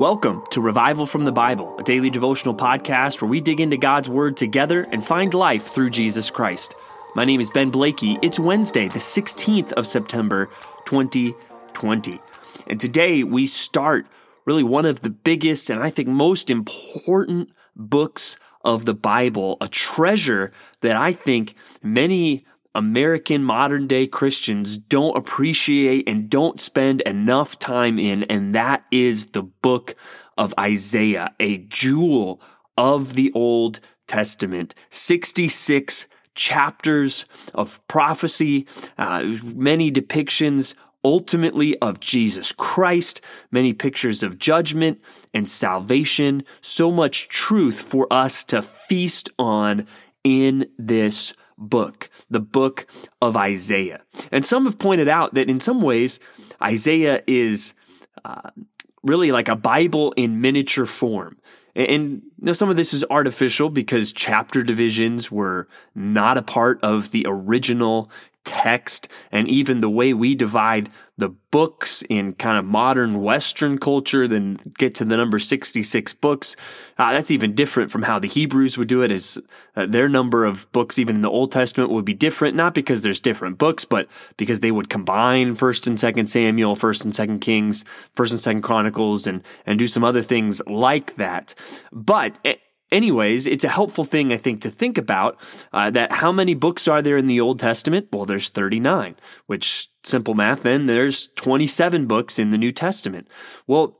Welcome 0.00 0.44
to 0.52 0.62
Revival 0.62 1.04
from 1.04 1.26
the 1.26 1.30
Bible, 1.30 1.78
a 1.78 1.82
daily 1.82 2.08
devotional 2.08 2.54
podcast 2.54 3.20
where 3.20 3.28
we 3.28 3.38
dig 3.38 3.60
into 3.60 3.76
God's 3.76 4.08
Word 4.08 4.34
together 4.34 4.88
and 4.92 5.04
find 5.04 5.34
life 5.34 5.66
through 5.66 5.90
Jesus 5.90 6.30
Christ. 6.30 6.74
My 7.14 7.26
name 7.26 7.38
is 7.38 7.50
Ben 7.50 7.68
Blakey. 7.70 8.18
It's 8.22 8.40
Wednesday, 8.40 8.88
the 8.88 8.98
16th 8.98 9.72
of 9.72 9.86
September, 9.86 10.48
2020. 10.86 12.18
And 12.66 12.80
today 12.80 13.22
we 13.24 13.46
start 13.46 14.06
really 14.46 14.62
one 14.62 14.86
of 14.86 15.00
the 15.00 15.10
biggest 15.10 15.68
and 15.68 15.82
I 15.82 15.90
think 15.90 16.08
most 16.08 16.48
important 16.48 17.50
books 17.76 18.38
of 18.64 18.86
the 18.86 18.94
Bible, 18.94 19.58
a 19.60 19.68
treasure 19.68 20.50
that 20.80 20.96
I 20.96 21.12
think 21.12 21.54
many 21.82 22.46
American 22.74 23.42
modern 23.42 23.86
day 23.86 24.06
Christians 24.06 24.78
don't 24.78 25.16
appreciate 25.16 26.08
and 26.08 26.30
don't 26.30 26.60
spend 26.60 27.00
enough 27.02 27.58
time 27.58 27.98
in, 27.98 28.22
and 28.24 28.54
that 28.54 28.84
is 28.90 29.26
the 29.26 29.42
book 29.42 29.96
of 30.38 30.54
Isaiah, 30.58 31.34
a 31.40 31.58
jewel 31.58 32.40
of 32.76 33.14
the 33.14 33.32
Old 33.34 33.80
Testament. 34.06 34.74
66 34.88 36.06
chapters 36.34 37.26
of 37.54 37.86
prophecy, 37.88 38.66
uh, 38.96 39.22
many 39.54 39.90
depictions 39.90 40.74
ultimately 41.04 41.78
of 41.78 41.98
Jesus 42.00 42.52
Christ, 42.52 43.20
many 43.50 43.72
pictures 43.72 44.22
of 44.22 44.38
judgment 44.38 45.00
and 45.34 45.48
salvation, 45.48 46.44
so 46.60 46.90
much 46.90 47.28
truth 47.28 47.80
for 47.80 48.06
us 48.10 48.44
to 48.44 48.62
feast 48.62 49.30
on 49.38 49.86
in 50.22 50.66
this 50.78 51.34
book, 51.60 52.10
the 52.28 52.40
book 52.40 52.86
of 53.22 53.36
Isaiah. 53.36 54.02
And 54.32 54.44
some 54.44 54.64
have 54.64 54.78
pointed 54.78 55.08
out 55.08 55.34
that 55.34 55.48
in 55.48 55.60
some 55.60 55.80
ways, 55.80 56.18
Isaiah 56.62 57.22
is 57.26 57.74
uh, 58.24 58.50
really 59.02 59.30
like 59.30 59.48
a 59.48 59.56
Bible 59.56 60.12
in 60.12 60.40
miniature 60.40 60.86
form. 60.86 61.38
And 61.76 62.22
know, 62.38 62.52
some 62.52 62.68
of 62.68 62.76
this 62.76 62.92
is 62.92 63.04
artificial 63.10 63.70
because 63.70 64.12
chapter 64.12 64.62
divisions 64.62 65.30
were 65.30 65.68
not 65.94 66.36
a 66.36 66.42
part 66.42 66.82
of 66.82 67.10
the 67.10 67.26
original 67.28 68.10
text 68.44 69.08
and 69.30 69.48
even 69.48 69.80
the 69.80 69.90
way 69.90 70.12
we 70.12 70.34
divide 70.34 70.88
the 71.20 71.28
books 71.50 72.02
in 72.08 72.32
kind 72.32 72.56
of 72.56 72.64
modern 72.64 73.20
Western 73.20 73.78
culture, 73.78 74.26
then 74.26 74.58
get 74.78 74.94
to 74.94 75.04
the 75.04 75.16
number 75.16 75.38
66 75.38 76.14
books. 76.14 76.56
Uh, 76.98 77.12
that's 77.12 77.30
even 77.30 77.54
different 77.54 77.90
from 77.90 78.02
how 78.02 78.18
the 78.18 78.26
Hebrews 78.26 78.78
would 78.78 78.88
do 78.88 79.02
it, 79.02 79.10
as 79.10 79.38
uh, 79.76 79.86
their 79.86 80.08
number 80.08 80.44
of 80.44 80.70
books, 80.72 80.98
even 80.98 81.16
in 81.16 81.22
the 81.22 81.30
Old 81.30 81.52
Testament, 81.52 81.90
would 81.90 82.04
be 82.04 82.14
different, 82.14 82.56
not 82.56 82.74
because 82.74 83.02
there's 83.02 83.20
different 83.20 83.58
books, 83.58 83.84
but 83.84 84.08
because 84.38 84.60
they 84.60 84.70
would 84.70 84.88
combine 84.88 85.54
1st 85.54 85.86
and 85.86 85.98
2nd 85.98 86.26
Samuel, 86.26 86.74
1st 86.74 87.04
and 87.04 87.12
2nd 87.12 87.40
Kings, 87.40 87.84
1st 88.16 88.46
and 88.46 88.62
2nd 88.62 88.62
Chronicles, 88.62 89.26
and, 89.26 89.42
and 89.66 89.78
do 89.78 89.86
some 89.86 90.04
other 90.04 90.22
things 90.22 90.62
like 90.66 91.16
that. 91.16 91.54
But 91.92 92.38
eh, 92.44 92.54
anyways, 92.92 93.46
it's 93.46 93.64
a 93.64 93.68
helpful 93.68 94.04
thing, 94.04 94.32
I 94.32 94.36
think, 94.36 94.60
to 94.62 94.70
think 94.70 94.98
about 94.98 95.38
uh, 95.72 95.90
that 95.90 96.12
how 96.12 96.32
many 96.32 96.54
books 96.54 96.88
are 96.88 97.02
there 97.02 97.16
in 97.16 97.26
the 97.26 97.40
Old 97.40 97.58
Testament? 97.58 98.08
Well, 98.12 98.26
there's 98.26 98.48
39, 98.48 99.16
which 99.46 99.88
simple 100.02 100.34
math, 100.34 100.62
then 100.62 100.86
there's 100.86 101.28
27 101.28 102.06
books 102.06 102.38
in 102.38 102.50
the 102.50 102.58
New 102.58 102.72
Testament. 102.72 103.28
Well, 103.66 103.98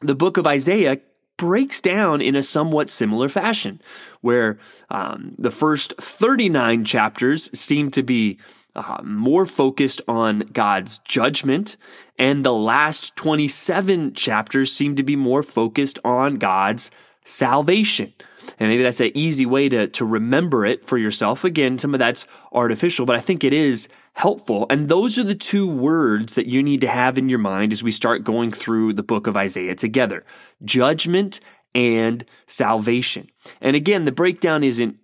the 0.00 0.14
book 0.14 0.36
of 0.36 0.46
Isaiah 0.46 0.98
breaks 1.36 1.80
down 1.80 2.20
in 2.20 2.36
a 2.36 2.42
somewhat 2.42 2.88
similar 2.88 3.28
fashion, 3.28 3.80
where 4.20 4.58
um, 4.90 5.34
the 5.38 5.50
first 5.50 5.94
39 5.98 6.84
chapters 6.84 7.50
seem 7.58 7.90
to 7.90 8.02
be 8.02 8.38
uh, 8.74 9.00
more 9.02 9.44
focused 9.46 10.00
on 10.06 10.40
God's 10.40 10.98
judgment, 11.00 11.76
and 12.18 12.44
the 12.44 12.54
last 12.54 13.16
27 13.16 14.14
chapters 14.14 14.72
seem 14.72 14.96
to 14.96 15.02
be 15.02 15.16
more 15.16 15.42
focused 15.42 15.98
on 16.04 16.36
God's 16.36 16.90
salvation. 17.24 18.12
And 18.58 18.68
maybe 18.68 18.82
that's 18.82 19.00
an 19.00 19.12
easy 19.14 19.46
way 19.46 19.68
to, 19.68 19.86
to 19.88 20.04
remember 20.04 20.66
it 20.66 20.84
for 20.84 20.98
yourself. 20.98 21.44
Again, 21.44 21.78
some 21.78 21.94
of 21.94 22.00
that's 22.00 22.26
artificial, 22.52 23.06
but 23.06 23.16
I 23.16 23.20
think 23.20 23.44
it 23.44 23.52
is 23.52 23.88
helpful. 24.14 24.66
And 24.68 24.88
those 24.88 25.16
are 25.18 25.22
the 25.22 25.34
two 25.34 25.68
words 25.68 26.34
that 26.34 26.46
you 26.46 26.62
need 26.62 26.80
to 26.80 26.88
have 26.88 27.18
in 27.18 27.28
your 27.28 27.38
mind 27.38 27.72
as 27.72 27.82
we 27.82 27.90
start 27.90 28.24
going 28.24 28.50
through 28.50 28.94
the 28.94 29.02
book 29.02 29.26
of 29.26 29.36
Isaiah 29.36 29.74
together 29.74 30.24
judgment 30.64 31.40
and 31.74 32.24
salvation. 32.46 33.30
And 33.60 33.76
again, 33.76 34.04
the 34.04 34.12
breakdown 34.12 34.62
isn't 34.62 34.98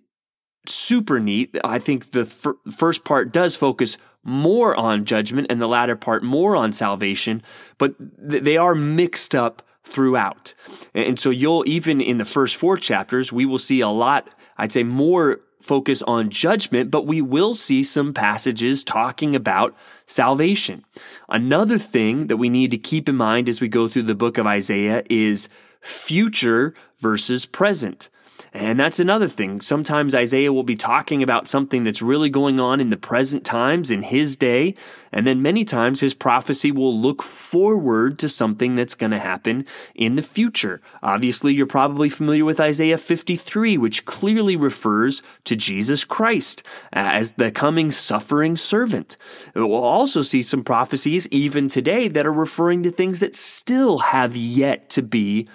super 0.67 1.19
neat. 1.19 1.57
I 1.63 1.79
think 1.79 2.11
the 2.11 2.25
fir- 2.25 2.57
first 2.71 3.03
part 3.03 3.31
does 3.31 3.55
focus 3.55 3.97
more 4.23 4.75
on 4.75 5.05
judgment 5.05 5.47
and 5.49 5.59
the 5.59 5.67
latter 5.67 5.95
part 5.95 6.23
more 6.23 6.55
on 6.55 6.71
salvation, 6.71 7.41
but 7.77 7.95
th- 8.29 8.43
they 8.43 8.57
are 8.57 8.75
mixed 8.75 9.33
up 9.33 9.63
throughout. 9.83 10.53
And 10.93 11.19
so 11.19 11.29
you'll, 11.29 11.63
even 11.67 12.01
in 12.01 12.17
the 12.17 12.25
first 12.25 12.55
four 12.55 12.77
chapters, 12.77 13.33
we 13.33 13.45
will 13.45 13.57
see 13.57 13.81
a 13.81 13.89
lot, 13.89 14.29
I'd 14.57 14.71
say 14.71 14.83
more 14.83 15.41
focus 15.61 16.01
on 16.03 16.29
judgment, 16.29 16.89
but 16.89 17.05
we 17.05 17.21
will 17.21 17.53
see 17.53 17.83
some 17.83 18.13
passages 18.13 18.83
talking 18.83 19.35
about 19.35 19.75
salvation. 20.05 20.85
Another 21.27 21.77
thing 21.77 22.27
that 22.27 22.37
we 22.37 22.49
need 22.49 22.71
to 22.71 22.77
keep 22.77 23.09
in 23.09 23.15
mind 23.15 23.49
as 23.49 23.59
we 23.59 23.67
go 23.67 23.87
through 23.87 24.03
the 24.03 24.15
book 24.15 24.37
of 24.37 24.47
Isaiah 24.47 25.03
is 25.09 25.49
future 25.81 26.73
versus 26.97 27.45
present. 27.45 28.09
And 28.53 28.79
that's 28.79 28.99
another 28.99 29.27
thing. 29.27 29.61
Sometimes 29.61 30.15
Isaiah 30.15 30.53
will 30.53 30.63
be 30.63 30.75
talking 30.75 31.21
about 31.21 31.47
something 31.47 31.83
that's 31.83 32.01
really 32.01 32.29
going 32.29 32.59
on 32.59 32.79
in 32.79 32.89
the 32.89 32.97
present 32.97 33.43
times 33.43 33.91
in 33.91 34.03
his 34.03 34.35
day. 34.35 34.75
And 35.11 35.25
then 35.25 35.41
many 35.41 35.65
times 35.65 35.99
his 35.99 36.13
prophecy 36.13 36.71
will 36.71 36.97
look 36.97 37.21
forward 37.21 38.19
to 38.19 38.29
something 38.29 38.75
that's 38.75 38.95
going 38.95 39.11
to 39.11 39.19
happen 39.19 39.65
in 39.95 40.15
the 40.15 40.21
future. 40.21 40.81
Obviously, 41.01 41.53
you're 41.53 41.65
probably 41.65 42.09
familiar 42.09 42.45
with 42.45 42.59
Isaiah 42.59 42.97
53, 42.97 43.77
which 43.77 44.05
clearly 44.05 44.55
refers 44.55 45.21
to 45.45 45.55
Jesus 45.55 46.03
Christ 46.03 46.63
as 46.93 47.33
the 47.33 47.51
coming 47.51 47.91
suffering 47.91 48.55
servant. 48.55 49.17
We'll 49.55 49.73
also 49.73 50.21
see 50.21 50.41
some 50.41 50.63
prophecies 50.63 51.27
even 51.31 51.67
today 51.67 52.07
that 52.07 52.25
are 52.25 52.33
referring 52.33 52.83
to 52.83 52.91
things 52.91 53.19
that 53.19 53.35
still 53.35 53.99
have 53.99 54.35
yet 54.35 54.89
to 54.91 55.01
be 55.01 55.47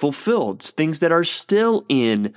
fulfilled, 0.00 0.62
things 0.62 1.00
that 1.00 1.12
are 1.12 1.24
still 1.24 1.84
in 1.90 2.32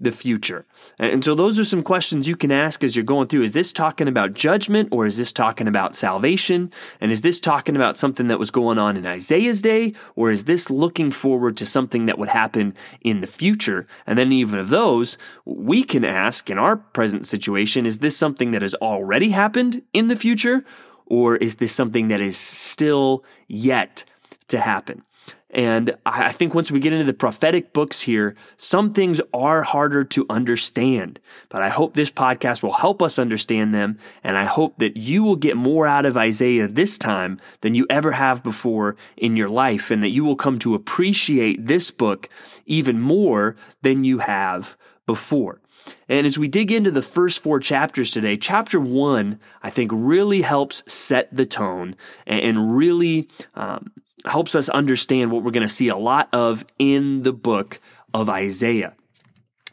the 0.00 0.10
future. 0.10 0.64
And 0.98 1.22
so 1.22 1.34
those 1.34 1.58
are 1.58 1.64
some 1.64 1.82
questions 1.82 2.26
you 2.26 2.36
can 2.36 2.50
ask 2.50 2.82
as 2.82 2.96
you're 2.96 3.04
going 3.04 3.28
through. 3.28 3.42
Is 3.42 3.52
this 3.52 3.70
talking 3.70 4.08
about 4.08 4.32
judgment 4.32 4.88
or 4.90 5.06
is 5.06 5.18
this 5.18 5.30
talking 5.30 5.68
about 5.68 5.94
salvation? 5.94 6.72
And 7.00 7.12
is 7.12 7.20
this 7.20 7.38
talking 7.38 7.76
about 7.76 7.98
something 7.98 8.28
that 8.28 8.38
was 8.38 8.50
going 8.50 8.78
on 8.78 8.96
in 8.96 9.06
Isaiah's 9.06 9.62
day 9.62 9.92
or 10.16 10.30
is 10.30 10.44
this 10.44 10.70
looking 10.70 11.12
forward 11.12 11.56
to 11.58 11.66
something 11.66 12.06
that 12.06 12.18
would 12.18 12.30
happen 12.30 12.74
in 13.02 13.20
the 13.20 13.26
future? 13.28 13.86
And 14.06 14.18
then 14.18 14.32
even 14.32 14.58
of 14.58 14.70
those, 14.70 15.18
we 15.44 15.84
can 15.84 16.04
ask 16.04 16.50
in 16.50 16.58
our 16.58 16.76
present 16.76 17.26
situation, 17.26 17.86
is 17.86 17.98
this 17.98 18.16
something 18.16 18.52
that 18.52 18.62
has 18.62 18.74
already 18.76 19.30
happened 19.30 19.82
in 19.92 20.08
the 20.08 20.16
future 20.16 20.64
or 21.06 21.36
is 21.36 21.56
this 21.56 21.72
something 21.72 22.08
that 22.08 22.22
is 22.22 22.38
still 22.38 23.22
yet 23.46 24.04
to 24.48 24.58
happen? 24.58 25.04
And 25.52 25.94
I 26.06 26.32
think 26.32 26.54
once 26.54 26.70
we 26.70 26.80
get 26.80 26.94
into 26.94 27.04
the 27.04 27.12
prophetic 27.12 27.74
books 27.74 28.00
here, 28.00 28.34
some 28.56 28.90
things 28.90 29.20
are 29.34 29.62
harder 29.62 30.02
to 30.04 30.24
understand. 30.30 31.20
But 31.50 31.62
I 31.62 31.68
hope 31.68 31.92
this 31.92 32.10
podcast 32.10 32.62
will 32.62 32.72
help 32.72 33.02
us 33.02 33.18
understand 33.18 33.74
them. 33.74 33.98
And 34.24 34.38
I 34.38 34.44
hope 34.44 34.78
that 34.78 34.96
you 34.96 35.22
will 35.22 35.36
get 35.36 35.58
more 35.58 35.86
out 35.86 36.06
of 36.06 36.16
Isaiah 36.16 36.68
this 36.68 36.96
time 36.96 37.38
than 37.60 37.74
you 37.74 37.86
ever 37.90 38.12
have 38.12 38.42
before 38.42 38.96
in 39.18 39.36
your 39.36 39.48
life. 39.48 39.90
And 39.90 40.02
that 40.02 40.08
you 40.08 40.24
will 40.24 40.36
come 40.36 40.58
to 40.60 40.74
appreciate 40.74 41.66
this 41.66 41.90
book 41.90 42.30
even 42.64 42.98
more 42.98 43.54
than 43.82 44.04
you 44.04 44.20
have 44.20 44.78
before. 45.06 45.60
And 46.08 46.26
as 46.26 46.38
we 46.38 46.48
dig 46.48 46.70
into 46.70 46.90
the 46.90 47.02
first 47.02 47.42
four 47.42 47.58
chapters 47.58 48.10
today, 48.10 48.36
chapter 48.36 48.78
one, 48.78 49.40
I 49.62 49.70
think, 49.70 49.90
really 49.92 50.42
helps 50.42 50.84
set 50.92 51.34
the 51.34 51.46
tone 51.46 51.96
and 52.26 52.76
really 52.76 53.28
um, 53.54 53.92
helps 54.24 54.54
us 54.54 54.68
understand 54.68 55.32
what 55.32 55.42
we're 55.42 55.50
going 55.50 55.66
to 55.66 55.72
see 55.72 55.88
a 55.88 55.96
lot 55.96 56.28
of 56.32 56.64
in 56.78 57.22
the 57.22 57.32
book 57.32 57.80
of 58.14 58.28
Isaiah. 58.28 58.94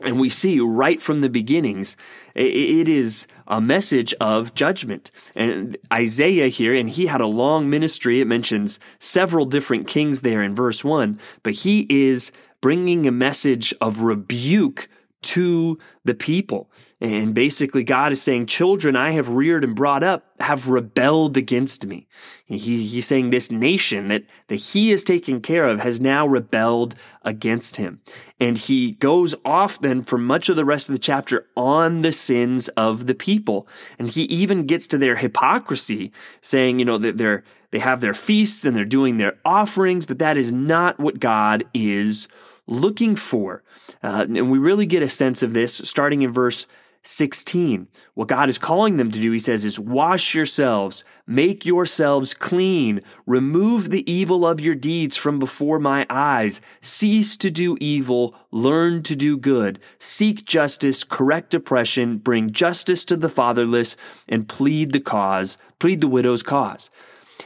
And 0.02 0.18
we 0.18 0.30
see 0.30 0.62
right 0.62 1.02
from 1.02 1.20
the 1.20 1.30
beginnings, 1.30 1.98
it 2.34 2.88
is 2.88 3.28
a 3.48 3.60
message 3.60 4.14
of 4.22 4.54
judgment. 4.54 5.12
And 5.36 5.76
Isaiah 5.92 6.48
here, 6.48 6.74
and 6.74 6.90
he 6.90 7.08
had 7.08 7.20
a 7.20 7.28
long 7.28 7.70
ministry. 7.70 8.22
It 8.22 8.28
mentions 8.28 8.80
several 9.00 9.46
different 9.46 9.88
kings 9.88 10.22
there 10.22 10.42
in 10.42 10.56
verse 10.56 10.86
one, 10.86 11.20
but 11.44 11.54
he 11.54 11.86
is 11.90 12.32
bringing 12.62 13.08
a 13.08 13.12
message 13.12 13.74
of 13.82 14.02
rebuke 14.02 14.88
to 15.22 15.78
the 16.06 16.14
people. 16.14 16.72
And 17.02 17.34
basically, 17.34 17.84
God 17.84 18.12
is 18.12 18.22
saying, 18.22 18.46
Children 18.46 18.96
I 18.96 19.12
have 19.12 19.30
reared 19.30 19.64
and 19.64 19.76
brought 19.76 20.04
up 20.04 20.26
have 20.40 20.70
rebelled 20.70 21.36
against 21.36 21.86
me. 21.86 22.08
He, 22.46 22.58
he's 22.58 23.06
saying 23.06 23.30
this 23.30 23.52
nation 23.52 24.08
that, 24.08 24.24
that 24.48 24.56
he 24.56 24.92
is 24.92 25.04
taking 25.04 25.42
care 25.42 25.68
of 25.68 25.80
has 25.80 26.00
now 26.00 26.26
rebelled 26.26 26.96
against 27.24 27.76
him. 27.76 28.02
And 28.40 28.58
he 28.58 28.92
goes 28.92 29.36
off 29.44 29.80
then 29.80 30.02
for 30.02 30.18
much 30.18 30.48
of 30.50 30.56
the 30.56 30.66
rest 30.66 30.88
of 30.90 30.94
the 30.94 31.00
chapter 31.00 31.48
on 31.56 32.02
the 32.02 32.14
sins 32.14 32.70
of 32.70 33.06
the 33.06 33.16
people. 33.16 33.68
And 33.98 34.08
he 34.08 34.24
even 34.24 34.66
gets 34.66 34.88
to 34.88 34.98
their 34.98 35.18
hypocrisy, 35.18 36.12
saying, 36.42 36.80
you 36.80 36.86
know, 36.86 36.98
that 36.98 37.18
they're, 37.18 37.44
they 37.72 37.80
have 37.80 38.02
their 38.02 38.14
feasts 38.14 38.66
and 38.66 38.76
they're 38.76 38.86
doing 38.86 39.18
their 39.18 39.38
offerings, 39.44 40.06
but 40.06 40.20
that 40.20 40.38
is 40.38 40.52
not 40.52 41.00
what 41.00 41.20
God 41.20 41.66
is 41.74 42.28
looking 42.70 43.16
for. 43.16 43.64
Uh, 44.04 44.26
and 44.30 44.52
we 44.52 44.58
really 44.58 44.86
get 44.86 45.04
a 45.04 45.10
sense 45.10 45.44
of 45.44 45.54
this 45.54 45.76
starting 45.76 46.22
in 46.22 46.32
verse 46.32 46.68
16. 47.02 47.88
What 48.14 48.28
God 48.28 48.50
is 48.50 48.58
calling 48.58 48.98
them 48.98 49.10
to 49.12 49.20
do, 49.20 49.32
he 49.32 49.40
says, 49.40 49.64
is 49.64 49.80
wash 49.80 50.36
yourselves, 50.36 51.04
make 51.26 51.66
yourselves 51.66 52.34
clean, 52.34 53.02
remove 53.26 53.90
the 53.90 54.10
evil 54.12 54.46
of 54.46 54.60
your 54.60 54.76
deeds 54.76 55.16
from 55.16 55.40
before 55.40 55.80
my 55.80 56.06
eyes, 56.10 56.60
cease 56.82 57.38
to 57.38 57.50
do 57.50 57.78
evil, 57.80 58.36
learn 58.52 59.02
to 59.04 59.16
do 59.16 59.38
good, 59.38 59.80
seek 59.98 60.44
justice, 60.46 61.04
correct 61.04 61.54
oppression, 61.54 62.18
bring 62.18 62.50
justice 62.50 63.06
to 63.06 63.16
the 63.16 63.30
fatherless, 63.30 63.96
and 64.28 64.50
plead 64.50 64.92
the 64.92 65.00
cause, 65.00 65.58
plead 65.80 66.02
the 66.02 66.08
widow's 66.08 66.44
cause. 66.44 66.92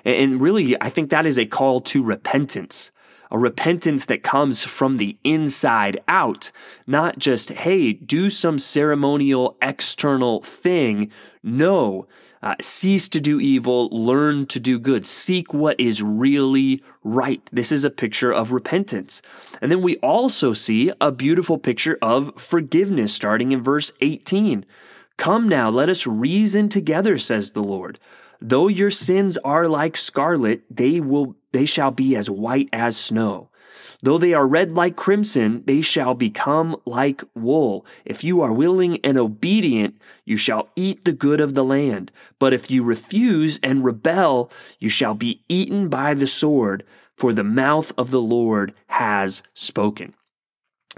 And 0.04 0.42
really, 0.42 0.80
I 0.82 0.90
think 0.90 1.12
that 1.12 1.28
is 1.28 1.38
a 1.38 1.46
call 1.46 1.80
to 1.82 2.04
repentance 2.04 2.92
a 3.34 3.38
repentance 3.38 4.06
that 4.06 4.22
comes 4.22 4.64
from 4.64 4.98
the 4.98 5.18
inside 5.24 6.00
out, 6.08 6.52
not 6.86 7.18
just, 7.18 7.50
hey, 7.50 7.92
do 7.92 8.30
some 8.30 8.60
ceremonial 8.60 9.58
external 9.60 10.44
thing. 10.44 11.12
No, 11.42 12.08
uh, 12.44 12.54
cease 12.62 13.10
to 13.10 13.20
do 13.20 13.40
evil, 13.40 13.90
learn 13.90 14.46
to 14.46 14.60
do 14.60 14.78
good, 14.78 15.08
seek 15.08 15.52
what 15.52 15.80
is 15.80 16.04
really 16.04 16.84
right. 17.04 17.42
This 17.52 17.72
is 17.72 17.84
a 17.84 17.90
picture 17.90 18.32
of 18.32 18.52
repentance. 18.52 19.24
And 19.62 19.72
then 19.72 19.82
we 19.82 19.98
also 19.98 20.54
see 20.54 20.92
a 21.02 21.12
beautiful 21.12 21.58
picture 21.58 21.98
of 22.04 22.40
forgiveness 22.40 23.14
starting 23.14 23.52
in 23.52 23.64
verse 23.64 23.92
18. 24.00 24.64
Come 25.18 25.50
now, 25.50 25.70
let 25.70 25.90
us 25.90 26.06
reason 26.06 26.70
together, 26.70 27.18
says 27.18 27.52
the 27.52 27.64
Lord. 27.64 28.00
Though 28.40 28.68
your 28.68 28.92
sins 28.92 29.38
are 29.38 29.68
like 29.68 29.98
scarlet, 29.98 30.64
they 30.70 31.00
will 31.00 31.36
they 31.54 31.66
shall 31.66 31.92
be 31.92 32.16
as 32.16 32.30
white 32.30 32.68
as 32.74 32.98
snow. 32.98 33.50
Though 34.02 34.18
they 34.18 34.34
are 34.34 34.46
red 34.46 34.74
like 34.74 34.98
crimson, 34.98 35.64
they 35.66 35.82
shall 35.82 36.14
become 36.14 36.76
like 36.86 37.24
wool. 37.36 37.86
If 38.04 38.22
you 38.22 38.42
are 38.42 38.52
willing 38.52 38.98
and 38.98 39.18
obedient, 39.18 39.98
you 40.26 40.36
shall 40.36 40.70
eat 40.76 41.06
the 41.06 41.14
good 41.14 41.40
of 41.40 41.54
the 41.54 41.64
land. 41.64 42.12
But 42.38 42.54
if 42.54 42.70
you 42.70 42.84
refuse 42.84 43.60
and 43.64 43.86
rebel, 43.86 44.52
you 44.78 44.90
shall 44.90 45.16
be 45.16 45.42
eaten 45.48 45.88
by 45.88 46.14
the 46.14 46.28
sword, 46.28 46.84
for 47.16 47.32
the 47.32 47.46
mouth 47.46 47.94
of 47.98 48.12
the 48.12 48.22
Lord 48.22 48.74
has 48.88 49.42
spoken. 49.54 50.14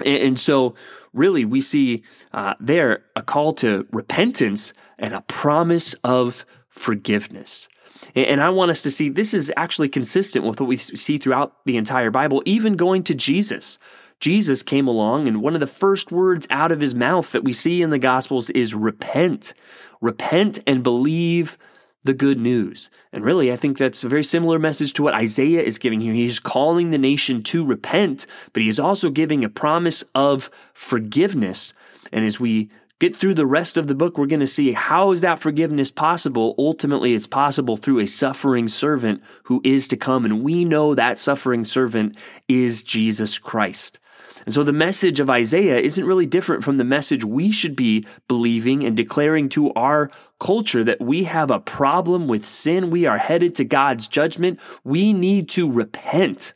And 0.04 0.38
so, 0.40 0.74
really, 1.14 1.46
we 1.46 1.62
see 1.62 2.04
uh, 2.34 2.56
there 2.60 3.06
a 3.16 3.22
call 3.22 3.54
to 3.54 3.88
repentance 3.92 4.74
and 4.98 5.14
a 5.14 5.22
promise 5.22 5.94
of 6.04 6.44
forgiveness. 6.68 7.70
And 8.14 8.42
I 8.42 8.50
want 8.50 8.72
us 8.72 8.82
to 8.84 8.92
see 8.92 9.10
this 9.10 9.34
is 9.34 9.52
actually 9.58 9.90
consistent 9.90 10.46
with 10.46 10.60
what 10.60 10.68
we 10.68 10.78
see 10.78 11.18
throughout 11.18 11.56
the 11.66 11.78
entire 11.78 12.12
Bible, 12.12 12.44
even 12.46 12.76
going 12.76 13.04
to 13.04 13.16
Jesus. 13.16 13.80
Jesus 14.20 14.64
came 14.64 14.88
along, 14.88 15.28
and 15.28 15.42
one 15.42 15.56
of 15.56 15.60
the 15.60 15.68
first 15.68 16.12
words 16.12 16.48
out 16.50 16.72
of 16.72 16.82
his 16.82 16.96
mouth 16.96 17.32
that 17.32 17.44
we 17.44 17.54
see 17.54 17.82
in 17.82 17.90
the 17.90 18.00
Gospels 18.00 18.50
is 18.52 18.74
repent. 18.74 19.54
Repent 20.02 20.60
and 20.66 20.84
believe 20.84 21.58
the 22.04 22.14
good 22.14 22.40
news. 22.40 22.90
And 23.12 23.26
really, 23.26 23.52
I 23.52 23.56
think 23.56 23.78
that's 23.78 24.04
a 24.04 24.10
very 24.10 24.24
similar 24.24 24.60
message 24.60 24.94
to 24.94 25.04
what 25.04 25.16
Isaiah 25.16 25.62
is 25.62 25.80
giving 25.80 26.00
here. 26.00 26.14
He's 26.14 26.40
calling 26.40 26.92
the 26.92 26.98
nation 26.98 27.44
to 27.44 27.66
repent, 27.66 28.26
but 28.54 28.62
he 28.62 28.70
is 28.70 28.80
also 28.80 29.10
giving 29.10 29.44
a 29.44 29.50
promise 29.50 30.04
of 30.14 30.50
forgiveness. 30.74 31.74
And 32.12 32.24
as 32.24 32.40
we 32.40 32.70
get 33.00 33.16
through 33.16 33.34
the 33.34 33.46
rest 33.46 33.78
of 33.78 33.88
the 33.88 33.96
book, 33.96 34.18
we're 34.18 34.26
going 34.26 34.40
to 34.40 34.48
see 34.48 34.72
how 34.72 35.12
is 35.12 35.22
that 35.22 35.40
forgiveness 35.40 35.92
possible? 35.92 36.56
Ultimately, 36.58 37.14
it's 37.14 37.28
possible 37.28 37.78
through 37.78 38.00
a 38.00 38.08
suffering 38.08 38.68
servant 38.68 39.22
who 39.44 39.62
is 39.64 39.88
to 39.90 39.98
come. 39.98 40.26
And 40.26 40.44
we 40.44 40.66
know 40.66 40.96
that 40.96 41.18
suffering 41.18 41.66
servant 41.66 42.18
is 42.48 42.84
Jesus 42.84 43.38
Christ. 43.38 44.00
And 44.46 44.54
so 44.54 44.64
the 44.64 44.74
message 44.74 45.20
of 45.20 45.30
Isaiah 45.30 45.78
isn't 45.78 46.06
really 46.06 46.28
different 46.28 46.64
from 46.64 46.78
the 46.78 46.84
message 46.84 47.26
we 47.26 47.52
should 47.52 47.76
be 47.76 48.06
believing 48.28 48.84
and 48.84 48.96
declaring 48.96 49.50
to 49.50 49.74
our 49.74 50.12
culture 50.40 50.84
that 50.84 51.02
we 51.02 51.24
have 51.24 51.50
a 51.50 51.60
problem 51.60 52.28
with 52.28 52.46
sin. 52.46 52.92
We 52.92 53.06
are 53.06 53.18
headed 53.18 53.56
to 53.56 53.66
God's 53.66 54.08
judgment. 54.08 54.60
We 54.84 55.14
need 55.14 55.50
to 55.50 55.72
repent 55.72 56.54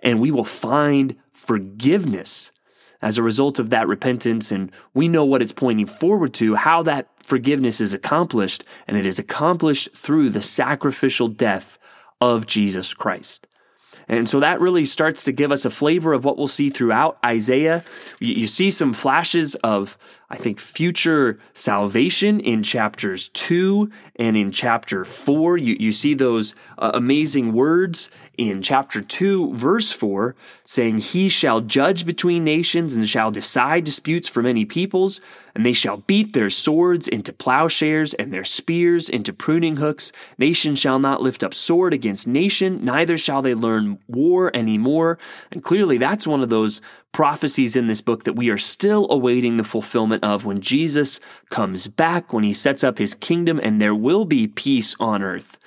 and 0.00 0.20
we 0.20 0.30
will 0.30 0.44
find 0.44 1.16
forgiveness 1.32 2.52
as 3.00 3.18
a 3.18 3.22
result 3.22 3.58
of 3.58 3.70
that 3.70 3.88
repentance. 3.88 4.50
And 4.50 4.70
we 4.94 5.08
know 5.08 5.24
what 5.24 5.42
it's 5.42 5.52
pointing 5.52 5.86
forward 5.86 6.34
to, 6.34 6.56
how 6.56 6.82
that 6.84 7.08
forgiveness 7.22 7.80
is 7.80 7.94
accomplished. 7.94 8.64
And 8.86 8.96
it 8.96 9.06
is 9.06 9.18
accomplished 9.18 9.92
through 9.94 10.30
the 10.30 10.42
sacrificial 10.42 11.28
death 11.28 11.78
of 12.20 12.46
Jesus 12.46 12.94
Christ. 12.94 13.46
And 14.08 14.28
so 14.28 14.40
that 14.40 14.60
really 14.60 14.86
starts 14.86 15.24
to 15.24 15.32
give 15.32 15.52
us 15.52 15.64
a 15.64 15.70
flavor 15.70 16.14
of 16.14 16.24
what 16.24 16.38
we'll 16.38 16.48
see 16.48 16.70
throughout 16.70 17.18
Isaiah. 17.24 17.84
You, 18.20 18.46
see 18.46 18.70
some 18.70 18.94
flashes 18.94 19.54
of, 19.56 19.98
I 20.30 20.36
think, 20.36 20.60
future 20.60 21.38
salvation 21.52 22.40
in 22.40 22.62
chapters 22.62 23.28
two 23.28 23.90
and 24.18 24.36
in 24.36 24.50
chapter 24.50 25.04
four. 25.04 25.56
You, 25.56 25.76
you 25.78 25.92
see 25.92 26.14
those 26.14 26.54
uh, 26.76 26.90
amazing 26.94 27.52
words 27.52 28.10
in 28.38 28.62
chapter 28.62 29.02
2, 29.02 29.54
verse 29.54 29.90
4, 29.90 30.36
saying, 30.62 30.98
He 30.98 31.28
shall 31.28 31.60
judge 31.60 32.06
between 32.06 32.44
nations 32.44 32.94
and 32.94 33.08
shall 33.08 33.32
decide 33.32 33.82
disputes 33.82 34.28
for 34.28 34.42
many 34.42 34.64
peoples, 34.64 35.20
and 35.56 35.66
they 35.66 35.72
shall 35.72 35.98
beat 35.98 36.32
their 36.32 36.48
swords 36.48 37.08
into 37.08 37.32
plowshares 37.32 38.14
and 38.14 38.32
their 38.32 38.44
spears 38.44 39.08
into 39.08 39.32
pruning 39.32 39.76
hooks. 39.76 40.12
Nation 40.38 40.76
shall 40.76 41.00
not 41.00 41.20
lift 41.20 41.42
up 41.42 41.52
sword 41.52 41.92
against 41.92 42.28
nation, 42.28 42.84
neither 42.84 43.18
shall 43.18 43.42
they 43.42 43.54
learn 43.54 43.98
war 44.06 44.52
any 44.54 44.78
more. 44.78 45.18
And 45.50 45.64
clearly, 45.64 45.98
that's 45.98 46.28
one 46.28 46.42
of 46.42 46.48
those 46.48 46.80
prophecies 47.12 47.76
in 47.76 47.86
this 47.86 48.00
book 48.00 48.24
that 48.24 48.34
we 48.34 48.50
are 48.50 48.58
still 48.58 49.06
awaiting 49.10 49.56
the 49.56 49.64
fulfillment 49.64 50.22
of 50.22 50.44
when 50.44 50.60
Jesus 50.60 51.20
comes 51.50 51.86
back, 51.86 52.32
when 52.32 52.44
he 52.44 52.52
sets 52.52 52.84
up 52.84 52.98
his 52.98 53.14
kingdom, 53.14 53.60
and 53.62 53.80
there 53.80 53.94
will 53.94 54.24
be 54.24 54.46
peace 54.46 54.94
on 55.00 55.22
earth 55.22 55.58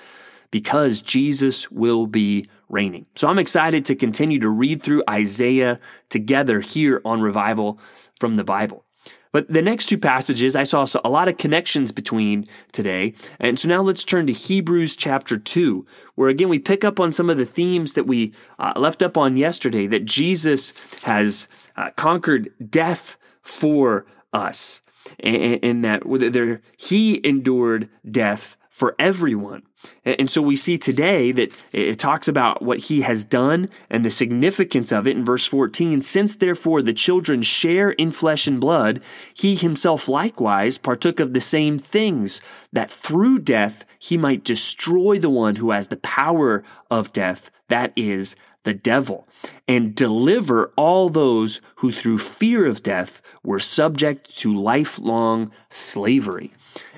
because 0.50 1.02
Jesus 1.02 1.70
will 1.70 2.06
be 2.06 2.48
reigning. 2.68 3.06
So 3.16 3.28
I'm 3.28 3.38
excited 3.38 3.84
to 3.86 3.94
continue 3.94 4.38
to 4.38 4.48
read 4.48 4.82
through 4.82 5.02
Isaiah 5.08 5.80
together 6.08 6.60
here 6.60 7.00
on 7.04 7.20
Revival 7.20 7.78
from 8.18 8.36
the 8.36 8.44
Bible. 8.44 8.84
But 9.32 9.50
the 9.52 9.62
next 9.62 9.86
two 9.86 9.98
passages, 9.98 10.54
I 10.54 10.62
saw 10.64 10.86
a 11.02 11.08
lot 11.08 11.28
of 11.28 11.38
connections 11.38 11.90
between 11.90 12.46
today. 12.70 13.14
And 13.40 13.58
so 13.58 13.68
now 13.68 13.82
let's 13.82 14.04
turn 14.04 14.26
to 14.26 14.32
Hebrews 14.32 14.94
chapter 14.94 15.38
2, 15.38 15.86
where 16.14 16.28
again 16.28 16.50
we 16.50 16.58
pick 16.58 16.84
up 16.84 17.00
on 17.00 17.12
some 17.12 17.30
of 17.30 17.38
the 17.38 17.46
themes 17.46 17.94
that 17.94 18.06
we 18.06 18.32
uh, 18.58 18.74
left 18.76 19.02
up 19.02 19.16
on 19.16 19.36
yesterday 19.36 19.86
that 19.86 20.04
Jesus 20.04 20.74
has 21.04 21.48
uh, 21.76 21.90
conquered 21.96 22.52
death 22.70 23.16
for 23.40 24.06
us. 24.32 24.82
And 25.20 25.84
that 25.84 26.02
there, 26.32 26.60
he 26.76 27.20
endured 27.26 27.88
death 28.08 28.56
for 28.68 28.94
everyone. 28.98 29.62
And 30.04 30.30
so 30.30 30.40
we 30.40 30.56
see 30.56 30.78
today 30.78 31.30
that 31.32 31.52
it 31.72 31.98
talks 31.98 32.26
about 32.26 32.62
what 32.62 32.78
he 32.78 33.02
has 33.02 33.24
done 33.24 33.68
and 33.90 34.02
the 34.02 34.10
significance 34.10 34.90
of 34.90 35.06
it 35.06 35.16
in 35.16 35.24
verse 35.24 35.44
14. 35.44 36.00
Since 36.00 36.36
therefore 36.36 36.80
the 36.80 36.94
children 36.94 37.42
share 37.42 37.90
in 37.90 38.12
flesh 38.12 38.46
and 38.46 38.58
blood, 38.60 39.02
he 39.34 39.56
himself 39.56 40.08
likewise 40.08 40.78
partook 40.78 41.20
of 41.20 41.34
the 41.34 41.40
same 41.40 41.78
things, 41.78 42.40
that 42.72 42.90
through 42.90 43.40
death 43.40 43.84
he 43.98 44.16
might 44.16 44.44
destroy 44.44 45.18
the 45.18 45.28
one 45.28 45.56
who 45.56 45.72
has 45.72 45.88
the 45.88 45.98
power 45.98 46.64
of 46.90 47.12
death, 47.12 47.50
that 47.68 47.92
is, 47.94 48.36
the 48.64 48.74
devil, 48.74 49.26
and 49.66 49.94
deliver 49.94 50.72
all 50.76 51.08
those 51.08 51.60
who 51.76 51.90
through 51.90 52.18
fear 52.18 52.66
of 52.66 52.82
death 52.82 53.22
were 53.42 53.58
subject 53.58 54.36
to 54.38 54.54
lifelong 54.54 55.50
slavery. 55.70 56.52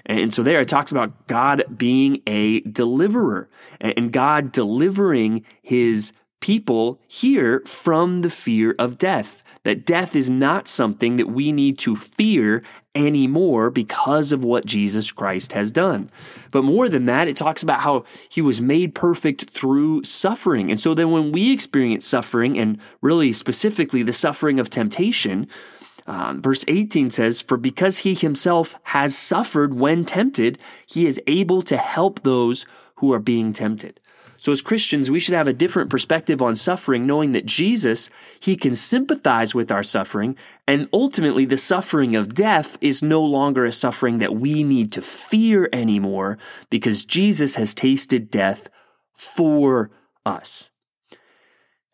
And 0.06 0.34
so 0.34 0.42
there 0.42 0.60
it 0.60 0.68
talks 0.68 0.90
about 0.90 1.26
God 1.26 1.64
being 1.76 2.20
a 2.26 2.60
deliverer 2.60 3.48
and 3.80 4.12
God 4.12 4.52
delivering 4.52 5.44
his 5.62 6.12
people 6.40 7.00
here 7.06 7.62
from 7.64 8.20
the 8.20 8.30
fear 8.30 8.74
of 8.78 8.98
death. 8.98 9.42
That 9.64 9.84
death 9.84 10.14
is 10.14 10.30
not 10.30 10.68
something 10.68 11.16
that 11.16 11.28
we 11.28 11.50
need 11.50 11.78
to 11.78 11.96
fear 11.96 12.62
anymore 12.94 13.70
because 13.70 14.30
of 14.30 14.44
what 14.44 14.66
Jesus 14.66 15.10
Christ 15.10 15.52
has 15.54 15.72
done. 15.72 16.10
But 16.50 16.62
more 16.62 16.88
than 16.88 17.06
that, 17.06 17.28
it 17.28 17.36
talks 17.36 17.62
about 17.62 17.80
how 17.80 18.04
he 18.28 18.40
was 18.40 18.60
made 18.60 18.94
perfect 18.94 19.50
through 19.50 20.04
suffering. 20.04 20.70
And 20.70 20.78
so 20.78 20.94
then 20.94 21.10
when 21.10 21.32
we 21.32 21.52
experience 21.52 22.06
suffering, 22.06 22.56
and 22.58 22.78
really 23.02 23.32
specifically 23.32 24.02
the 24.02 24.12
suffering 24.12 24.60
of 24.60 24.70
temptation, 24.70 25.48
Um, 26.06 26.42
verse 26.42 26.66
18 26.68 27.10
says, 27.10 27.40
For 27.40 27.56
because 27.56 27.98
he 28.04 28.12
himself 28.14 28.76
has 28.82 29.16
suffered 29.16 29.72
when 29.72 30.04
tempted, 30.04 30.58
he 30.86 31.06
is 31.06 31.18
able 31.26 31.62
to 31.62 31.78
help 31.78 32.20
those 32.20 32.66
who 32.96 33.10
are 33.14 33.18
being 33.18 33.54
tempted. 33.54 34.00
So, 34.44 34.52
as 34.52 34.60
Christians, 34.60 35.10
we 35.10 35.20
should 35.20 35.32
have 35.32 35.48
a 35.48 35.54
different 35.54 35.88
perspective 35.88 36.42
on 36.42 36.54
suffering, 36.54 37.06
knowing 37.06 37.32
that 37.32 37.46
Jesus, 37.46 38.10
He 38.40 38.56
can 38.56 38.74
sympathize 38.74 39.54
with 39.54 39.72
our 39.72 39.82
suffering, 39.82 40.36
and 40.68 40.86
ultimately 40.92 41.46
the 41.46 41.56
suffering 41.56 42.14
of 42.14 42.34
death 42.34 42.76
is 42.82 43.02
no 43.02 43.22
longer 43.22 43.64
a 43.64 43.72
suffering 43.72 44.18
that 44.18 44.34
we 44.34 44.62
need 44.62 44.92
to 44.92 45.00
fear 45.00 45.70
anymore 45.72 46.36
because 46.68 47.06
Jesus 47.06 47.54
has 47.54 47.72
tasted 47.72 48.30
death 48.30 48.68
for 49.14 49.90
us. 50.26 50.68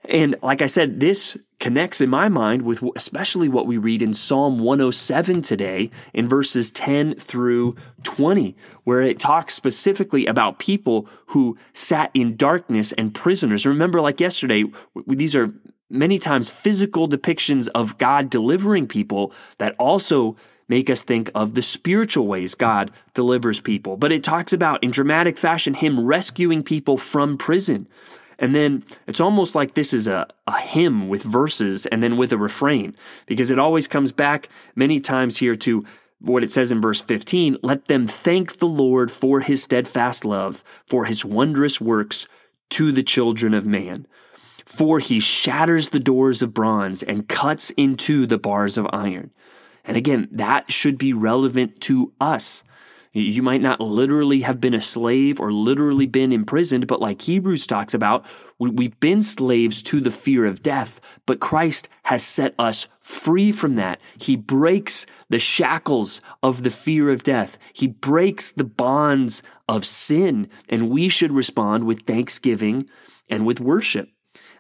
And 0.05 0.35
like 0.43 0.61
I 0.61 0.67
said, 0.67 0.99
this 0.99 1.39
connects 1.61 2.01
in 2.01 2.11
my 2.11 2.29
mind 2.29 2.63
with 2.63 2.83
especially 2.97 3.49
what 3.49 3.67
we 3.67 3.79
read 3.79 4.03
in 4.03 4.13
Psalm 4.13 4.59
107 4.59 5.43
today 5.43 5.91
in 6.13 6.27
verses 6.27 6.71
10 6.73 7.15
through 7.15 7.77
20, 8.03 8.57
where 8.85 9.03
it 9.03 9.21
talks 9.21 9.55
specifically 9.55 10.27
about 10.27 10.59
people 10.59 11.07
who 11.27 11.57
sat 11.73 12.11
in 12.15 12.37
darkness 12.37 12.93
and 12.93 13.15
prisoners. 13.15 13.67
Remember, 13.67 14.01
like 14.01 14.21
yesterday, 14.21 14.65
these 15.07 15.37
are 15.37 15.53
many 15.91 16.19
times 16.19 16.51
physical 16.51 17.09
depictions 17.09 17.69
of 17.75 17.99
God 17.99 18.31
delivering 18.31 18.87
people 18.87 19.33
that 19.59 19.77
also 19.79 20.37
make 20.69 20.89
us 20.89 21.03
think 21.03 21.31
of 21.35 21.55
the 21.55 21.63
spiritual 21.63 22.29
ways 22.29 22.55
God 22.55 22.93
delivers 23.13 23.61
people. 23.61 23.97
But 23.97 24.13
it 24.13 24.23
talks 24.23 24.53
about, 24.53 24.83
in 24.85 24.93
dramatic 24.93 25.37
fashion, 25.37 25.75
Him 25.75 26.07
rescuing 26.07 26.63
people 26.63 26.97
from 26.97 27.37
prison. 27.37 27.89
And 28.41 28.55
then 28.55 28.83
it's 29.07 29.21
almost 29.21 29.55
like 29.55 29.75
this 29.75 29.93
is 29.93 30.09
a, 30.09 30.27
a 30.47 30.59
hymn 30.59 31.09
with 31.09 31.23
verses 31.23 31.85
and 31.87 32.03
then 32.03 32.17
with 32.17 32.33
a 32.33 32.39
refrain, 32.39 32.97
because 33.27 33.51
it 33.51 33.59
always 33.59 33.87
comes 33.87 34.11
back 34.11 34.49
many 34.75 34.99
times 34.99 35.37
here 35.37 35.55
to 35.57 35.85
what 36.21 36.43
it 36.43 36.51
says 36.51 36.73
in 36.73 36.81
verse 36.81 37.01
15 37.01 37.59
let 37.63 37.87
them 37.89 38.07
thank 38.07 38.59
the 38.59 38.67
Lord 38.67 39.11
for 39.13 39.41
his 39.41 39.63
steadfast 39.63 40.25
love, 40.25 40.65
for 40.87 41.05
his 41.05 41.25
wondrous 41.25 41.81
works 41.81 42.27
to 42.71 42.91
the 42.93 43.03
children 43.03 43.53
of 43.53 43.67
man. 43.67 44.07
For 44.65 45.01
he 45.01 45.21
shatters 45.21 45.91
the 45.91 46.01
doors 46.01 46.43
of 46.43 46.55
bronze 46.55 47.03
and 47.03 47.29
cuts 47.29 47.71
into 47.71 48.25
the 48.25 48.39
bars 48.39 48.79
of 48.79 48.87
iron. 48.93 49.33
And 49.85 49.97
again, 49.97 50.29
that 50.31 50.73
should 50.73 50.97
be 50.97 51.13
relevant 51.13 51.81
to 51.83 52.13
us. 52.21 52.63
You 53.13 53.43
might 53.43 53.61
not 53.61 53.81
literally 53.81 54.43
have 54.43 54.61
been 54.61 54.75
a 54.75 54.81
slave 54.81 55.41
or 55.41 55.53
literally 55.53 56.07
been 56.07 56.33
imprisoned, 56.33 56.87
but 56.87 57.01
like 57.01 57.23
Hebrews 57.23 57.67
talks 57.67 57.93
about, 57.93 58.25
we, 58.59 58.85
have 58.85 59.01
been 59.01 59.21
slaves 59.21 59.83
to 59.85 60.01
the 60.01 60.13
fear 60.13 60.45
of 60.47 60.63
death, 60.63 61.01
but 61.27 61.41
Christ 61.41 61.89
has 62.05 62.23
set 62.23 62.55
us 62.57 62.87
free 63.01 63.51
from 63.51 63.75
that. 63.75 64.01
He 64.21 64.37
breaks 64.37 65.07
the 65.29 65.41
shackles 65.41 66.21
of 66.41 66.63
the 66.63 66.71
fear 66.71 67.11
of 67.11 67.25
death. 67.25 67.59
He 67.73 67.89
breaks 67.89 68.53
the 68.53 68.65
bonds 68.65 69.43
of 69.69 69.85
sin, 69.85 70.49
and 70.69 70.89
we 70.89 71.09
should 71.09 71.33
respond 71.33 71.85
with 71.85 72.03
thanksgiving 72.03 72.89
and 73.29 73.45
with 73.45 73.61
worship. 73.61 74.09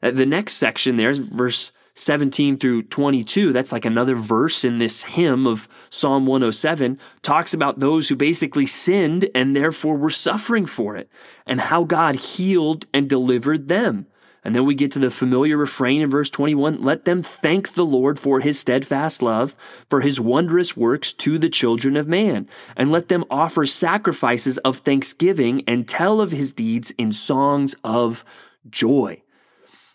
Uh, 0.03 0.11
the 0.11 0.27
next 0.27 0.55
section 0.55 0.97
there, 0.97 1.15
verse 1.15 1.71
17 1.95 2.59
through 2.59 2.83
22, 2.85 3.53
that's 3.53 3.73
like 3.73 3.85
another 3.85 4.15
verse 4.15 4.65
in 4.65 4.79
this 4.79 5.03
hymn 5.03 5.47
of 5.47 5.69
Psalm 5.91 6.27
107, 6.27 6.99
talks 7.23 7.53
about 7.53 7.81
those 7.81 8.09
who 8.09 8.17
basically 8.17 8.67
sinned 8.67 9.29
and 9.35 9.55
therefore 9.55 9.97
were 9.97 10.11
suffering 10.11 10.67
for 10.67 10.97
it, 10.97 11.09
and 11.47 11.61
how 11.61 11.85
God 11.85 12.15
healed 12.17 12.87
and 12.93 13.09
delivered 13.09 13.69
them. 13.69 14.07
And 14.43 14.55
then 14.55 14.65
we 14.65 14.75
get 14.75 14.91
to 14.93 14.99
the 14.99 15.11
familiar 15.11 15.57
refrain 15.57 16.01
in 16.01 16.09
verse 16.09 16.31
21 16.31 16.83
let 16.83 17.05
them 17.05 17.23
thank 17.23 17.75
the 17.75 17.85
Lord 17.85 18.19
for 18.19 18.41
his 18.41 18.59
steadfast 18.59 19.23
love, 19.23 19.55
for 19.89 20.01
his 20.01 20.21
wondrous 20.21 20.77
works 20.77 21.13
to 21.15 21.37
the 21.39 21.51
children 21.51 21.97
of 21.97 22.09
man, 22.09 22.49
and 22.77 22.91
let 22.91 23.09
them 23.09 23.25
offer 23.31 23.67
sacrifices 23.67 24.59
of 24.59 24.79
thanksgiving 24.79 25.63
and 25.67 25.87
tell 25.87 26.21
of 26.21 26.31
his 26.31 26.53
deeds 26.53 26.91
in 26.93 27.13
songs 27.13 27.77
of 27.85 28.25
joy. 28.69 29.23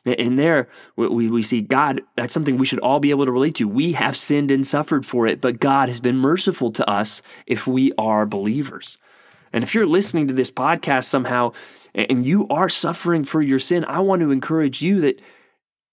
And 0.06 0.38
there 0.38 0.70
we, 0.96 1.30
we 1.30 1.42
see 1.42 1.62
God, 1.62 2.02
that's 2.16 2.34
something 2.34 2.58
we 2.58 2.66
should 2.66 2.80
all 2.80 3.00
be 3.00 3.10
able 3.10 3.26
to 3.26 3.32
relate 3.32 3.56
to. 3.56 3.68
We 3.68 3.94
have 3.94 4.16
sinned 4.16 4.52
and 4.52 4.66
suffered 4.66 5.06
for 5.06 5.26
it, 5.26 5.42
but 5.42 5.60
God 5.60 5.90
has 5.90 6.00
been 6.00 6.18
merciful 6.18 6.72
to 6.74 6.88
us 6.90 7.22
if 7.48 7.66
we 7.66 7.92
are 7.98 8.26
believers. 8.26 8.98
And 9.52 9.64
if 9.64 9.74
you're 9.74 9.88
listening 9.88 10.28
to 10.28 10.34
this 10.34 10.52
podcast 10.52 11.06
somehow 11.06 11.54
and 11.96 12.26
you 12.26 12.48
are 12.50 12.70
suffering 12.70 13.24
for 13.24 13.42
your 13.42 13.58
sin, 13.58 13.86
I 13.86 14.00
want 14.02 14.22
to 14.22 14.32
encourage 14.32 14.82
you 14.82 15.02
that 15.02 15.22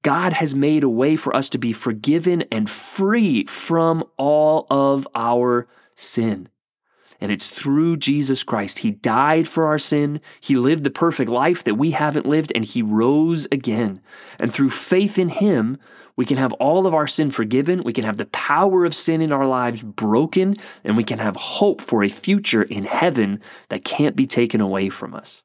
God 0.03 0.33
has 0.33 0.55
made 0.55 0.83
a 0.83 0.89
way 0.89 1.17
for 1.17 1.35
us 1.35 1.49
to 1.51 1.59
be 1.59 1.73
forgiven 1.73 2.43
and 2.51 2.69
free 2.69 3.45
from 3.45 4.05
all 4.17 4.67
of 4.69 5.07
our 5.15 5.69
sin. 5.95 6.49
And 7.23 7.31
it's 7.31 7.51
through 7.51 7.99
Jesus 7.99 8.43
Christ. 8.43 8.81
He 8.81 8.91
died 8.91 9.47
for 9.47 9.67
our 9.67 9.79
sin. 9.79 10.21
He 10.41 10.57
lived 10.57 10.83
the 10.83 10.91
perfect 10.91 11.31
life 11.31 11.63
that 11.63 11.77
we 11.77 11.93
haven't 11.93 12.27
lived, 12.27 12.51
and 12.53 12.65
He 12.65 12.83
rose 12.83 13.47
again. 13.53 14.01
And 14.41 14.53
through 14.53 14.71
faith 14.71 15.21
in 15.21 15.29
Him, 15.29 15.79
we 16.17 16.25
can 16.25 16.37
have 16.37 16.53
all 16.55 16.85
of 16.85 16.95
our 16.95 17.07
sin 17.07 17.31
forgiven. 17.31 17.85
We 17.85 17.93
can 17.93 18.03
have 18.03 18.17
the 18.17 18.27
power 18.27 18.85
of 18.85 18.93
sin 18.93 19.23
in 19.23 19.31
our 19.31 19.47
lives 19.47 19.85
broken, 19.85 20.57
and 20.83 20.97
we 20.97 21.05
can 21.05 21.21
have 21.21 21.37
hope 21.37 21.81
for 21.81 22.03
a 22.03 22.09
future 22.09 22.65
in 22.65 22.87
heaven 22.87 23.41
that 23.69 23.85
can't 23.85 24.17
be 24.17 24.27
taken 24.27 24.61
away 24.61 24.89
from 24.89 25.15
us. 25.15 25.45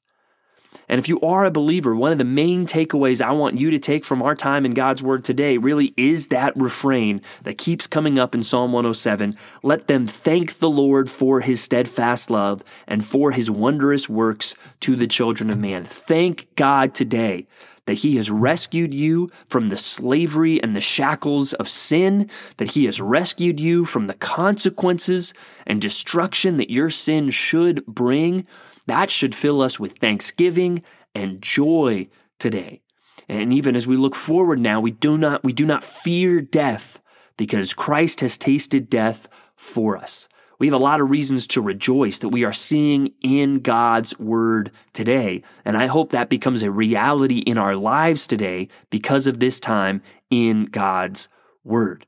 And 0.90 1.00
if 1.00 1.10
you 1.10 1.20
are 1.22 1.46
a 1.46 1.52
believer, 1.52 1.96
one 1.96 2.12
of 2.12 2.18
the 2.18 2.24
main 2.24 2.66
takeaways 2.66 3.22
I 3.22 3.32
want 3.32 3.60
you 3.60 3.70
to 3.72 3.80
take 3.80 4.06
from 4.06 4.22
our 4.22 4.36
time 4.36 4.66
in 4.66 4.74
God's 4.74 5.04
Word 5.04 5.24
today 5.24 5.58
really 5.58 5.94
is 5.98 6.28
that 6.28 6.56
refrain 6.56 7.22
that 7.44 7.58
keeps 7.58 7.88
coming 7.88 8.18
up 8.18 8.34
in 8.34 8.44
Psalm 8.44 8.72
107 8.72 9.38
Let 9.64 9.88
them 9.88 10.08
thank 10.08 10.60
the 10.60 10.70
Lord 10.70 11.10
for 11.10 11.42
his 11.42 11.62
steadfast 11.62 12.30
love 12.30 12.64
and 12.88 13.06
for 13.06 13.32
his 13.32 13.52
wondrous 13.52 14.08
works 14.08 14.56
to 14.82 14.96
the 14.96 15.08
children 15.08 15.50
of 15.50 15.58
man. 15.58 15.84
Thank 15.84 16.48
God 16.56 16.94
today 16.94 17.46
that 17.88 17.96
He 17.96 18.18
has 18.18 18.30
rescued 18.30 18.94
you 18.94 19.30
from 19.50 19.68
the 19.68 19.78
slavery 19.78 20.62
and 20.62 20.76
the 20.76 20.82
shackles 20.82 21.54
of 21.54 21.68
sin, 21.68 22.30
that 22.58 22.72
He 22.72 22.86
has 22.86 23.02
rescued 23.02 23.60
you 23.60 23.86
from 23.86 24.06
the 24.06 24.14
consequences 24.14 25.34
and 25.66 25.82
destruction 25.82 26.58
that 26.58 26.70
your 26.70 26.92
sin 26.92 27.32
should 27.32 27.84
bring. 27.88 28.46
That 28.88 29.12
should 29.12 29.36
fill 29.36 29.62
us 29.62 29.79
with 29.79 30.00
thanksgiving 30.00 30.84
and 31.13 31.41
joy 31.41 32.08
today. 32.39 32.82
And 33.29 33.53
even 33.53 33.75
as 33.75 33.86
we 33.86 33.98
look 33.98 34.15
forward 34.15 34.60
now, 34.60 34.79
we 34.79 34.91
do 34.91 35.17
not, 35.17 35.44
we 35.44 35.53
do 35.53 35.65
not 35.65 35.84
fear 35.84 36.41
death 36.41 37.00
because 37.36 37.74
Christ 37.74 38.22
has 38.22 38.38
tasted 38.38 38.89
death 38.89 39.27
for 39.56 39.98
us. 39.98 40.29
We 40.60 40.67
have 40.67 40.74
a 40.74 40.84
lot 40.84 41.01
of 41.01 41.12
reasons 41.12 41.46
to 41.48 41.62
rejoice 41.62 42.20
that 42.20 42.29
we 42.29 42.44
are 42.44 42.53
seeing 42.53 43.13
in 43.22 43.60
God's 43.60 44.17
word 44.17 44.72
today. 44.91 45.44
And 45.63 45.77
I 45.77 45.86
hope 45.86 46.12
that 46.12 46.29
becomes 46.29 46.63
a 46.63 46.72
reality 46.72 47.39
in 47.39 47.60
our 47.60 47.75
lives 47.75 48.25
today 48.25 48.70
because 48.89 49.27
of 49.27 49.39
this 49.39 49.60
time 49.60 50.01
in 50.32 50.65
God's 50.65 51.29
word. 51.63 52.08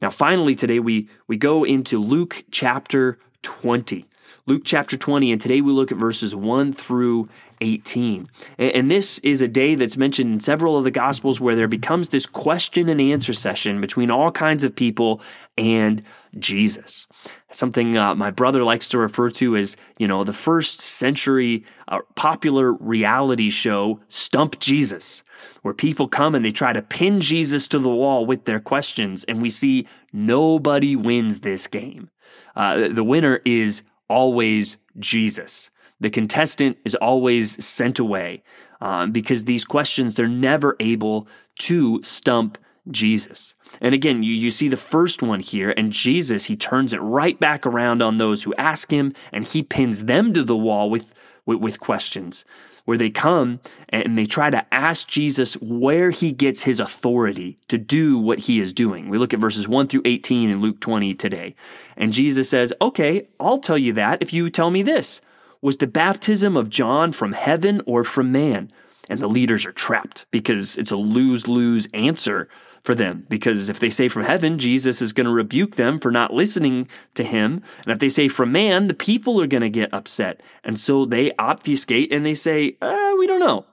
Now, 0.00 0.08
finally, 0.08 0.54
today 0.54 0.78
we, 0.78 1.10
we 1.26 1.36
go 1.36 1.64
into 1.64 1.98
Luke 1.98 2.44
chapter 2.50 3.18
20. 3.42 4.06
Luke 4.46 4.60
chapter 4.62 4.98
20, 4.98 5.32
and 5.32 5.40
today 5.40 5.62
we 5.62 5.72
look 5.72 5.90
at 5.90 5.96
verses 5.96 6.36
1 6.36 6.74
through 6.74 7.30
18. 7.62 8.28
And 8.58 8.90
this 8.90 9.18
is 9.20 9.40
a 9.40 9.48
day 9.48 9.74
that's 9.74 9.96
mentioned 9.96 10.34
in 10.34 10.38
several 10.38 10.76
of 10.76 10.84
the 10.84 10.90
Gospels 10.90 11.40
where 11.40 11.56
there 11.56 11.66
becomes 11.66 12.10
this 12.10 12.26
question 12.26 12.90
and 12.90 13.00
answer 13.00 13.32
session 13.32 13.80
between 13.80 14.10
all 14.10 14.30
kinds 14.30 14.62
of 14.62 14.76
people 14.76 15.22
and 15.56 16.02
Jesus. 16.38 17.06
Something 17.52 17.96
uh, 17.96 18.14
my 18.16 18.30
brother 18.30 18.62
likes 18.62 18.86
to 18.88 18.98
refer 18.98 19.30
to 19.30 19.56
as, 19.56 19.78
you 19.96 20.06
know, 20.06 20.24
the 20.24 20.34
first 20.34 20.78
century 20.78 21.64
uh, 21.88 22.00
popular 22.14 22.74
reality 22.74 23.48
show, 23.48 23.98
Stump 24.08 24.60
Jesus, 24.60 25.24
where 25.62 25.72
people 25.72 26.06
come 26.06 26.34
and 26.34 26.44
they 26.44 26.52
try 26.52 26.74
to 26.74 26.82
pin 26.82 27.22
Jesus 27.22 27.66
to 27.68 27.78
the 27.78 27.88
wall 27.88 28.26
with 28.26 28.44
their 28.44 28.60
questions, 28.60 29.24
and 29.24 29.40
we 29.40 29.48
see 29.48 29.88
nobody 30.12 30.96
wins 30.96 31.40
this 31.40 31.66
game. 31.66 32.10
Uh, 32.54 32.88
the 32.88 33.04
winner 33.04 33.40
is 33.46 33.82
always 34.08 34.76
Jesus. 34.98 35.70
The 36.00 36.10
contestant 36.10 36.78
is 36.84 36.94
always 36.94 37.64
sent 37.64 37.98
away 37.98 38.42
um, 38.80 39.12
because 39.12 39.44
these 39.44 39.64
questions, 39.64 40.14
they're 40.14 40.28
never 40.28 40.76
able 40.80 41.28
to 41.60 42.02
stump 42.02 42.58
Jesus. 42.90 43.54
And 43.80 43.94
again, 43.94 44.22
you, 44.22 44.32
you 44.32 44.50
see 44.50 44.68
the 44.68 44.76
first 44.76 45.22
one 45.22 45.40
here, 45.40 45.72
and 45.76 45.92
Jesus, 45.92 46.46
he 46.46 46.56
turns 46.56 46.92
it 46.92 47.00
right 47.00 47.38
back 47.40 47.64
around 47.64 48.02
on 48.02 48.18
those 48.18 48.42
who 48.42 48.54
ask 48.56 48.90
him, 48.90 49.14
and 49.32 49.46
he 49.46 49.62
pins 49.62 50.04
them 50.04 50.34
to 50.34 50.42
the 50.42 50.56
wall 50.56 50.90
with, 50.90 51.14
with, 51.46 51.60
with 51.60 51.80
questions 51.80 52.44
where 52.84 52.98
they 52.98 53.10
come 53.10 53.60
and 53.88 54.16
they 54.18 54.26
try 54.26 54.50
to 54.50 54.74
ask 54.74 55.08
Jesus 55.08 55.54
where 55.54 56.10
he 56.10 56.32
gets 56.32 56.62
his 56.64 56.80
authority 56.80 57.58
to 57.68 57.78
do 57.78 58.18
what 58.18 58.40
he 58.40 58.60
is 58.60 58.72
doing. 58.72 59.08
We 59.08 59.18
look 59.18 59.32
at 59.32 59.40
verses 59.40 59.68
1 59.68 59.88
through 59.88 60.02
18 60.04 60.50
in 60.50 60.60
Luke 60.60 60.80
20 60.80 61.14
today. 61.14 61.54
And 61.96 62.12
Jesus 62.12 62.48
says, 62.48 62.72
Okay, 62.80 63.26
I'll 63.40 63.58
tell 63.58 63.78
you 63.78 63.92
that 63.94 64.22
if 64.22 64.32
you 64.32 64.50
tell 64.50 64.70
me 64.70 64.82
this. 64.82 65.20
Was 65.62 65.78
the 65.78 65.86
baptism 65.86 66.58
of 66.58 66.68
John 66.68 67.10
from 67.12 67.32
heaven 67.32 67.80
or 67.86 68.04
from 68.04 68.30
man? 68.30 68.70
And 69.08 69.18
the 69.18 69.28
leaders 69.28 69.64
are 69.64 69.72
trapped 69.72 70.26
because 70.30 70.76
it's 70.76 70.90
a 70.90 70.96
lose 70.96 71.48
lose 71.48 71.88
answer. 71.94 72.48
For 72.84 72.94
them 72.94 73.26
because 73.30 73.70
if 73.70 73.80
they 73.80 73.88
say 73.88 74.08
from 74.08 74.24
heaven, 74.24 74.58
Jesus 74.58 75.00
is 75.00 75.14
going 75.14 75.24
to 75.24 75.32
rebuke 75.32 75.76
them 75.76 75.98
for 75.98 76.10
not 76.10 76.34
listening 76.34 76.86
to 77.14 77.24
him. 77.24 77.62
And 77.84 77.92
if 77.92 77.98
they 77.98 78.10
say 78.10 78.28
from 78.28 78.52
man, 78.52 78.88
the 78.88 78.94
people 78.94 79.40
are 79.40 79.46
going 79.46 79.62
to 79.62 79.70
get 79.70 79.92
upset. 79.92 80.42
And 80.62 80.78
so 80.78 81.06
they 81.06 81.32
obfuscate 81.38 82.12
and 82.12 82.24
they 82.24 82.34
say, 82.34 82.76
uh, 82.82 83.14
we 83.18 83.26
don't 83.26 83.40
know. 83.40 83.64